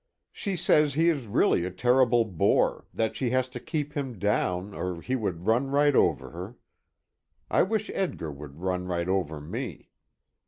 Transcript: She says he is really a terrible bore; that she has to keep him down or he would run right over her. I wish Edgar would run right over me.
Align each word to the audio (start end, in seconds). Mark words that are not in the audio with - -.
She 0.31 0.55
says 0.55 0.95
he 0.95 1.09
is 1.09 1.27
really 1.27 1.63
a 1.63 1.69
terrible 1.69 2.25
bore; 2.25 2.85
that 2.91 3.15
she 3.15 3.29
has 3.29 3.47
to 3.49 3.59
keep 3.59 3.93
him 3.93 4.17
down 4.17 4.73
or 4.73 4.99
he 4.99 5.15
would 5.15 5.45
run 5.45 5.67
right 5.69 5.95
over 5.95 6.31
her. 6.31 6.55
I 7.51 7.61
wish 7.61 7.91
Edgar 7.93 8.31
would 8.31 8.59
run 8.61 8.87
right 8.87 9.07
over 9.07 9.39
me. 9.39 9.91